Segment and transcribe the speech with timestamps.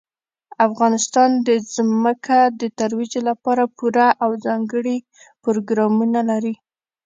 [0.67, 4.97] افغانستان د ځمکه د ترویج لپاره پوره او ځانګړي
[5.43, 6.53] پروګرامونه لري.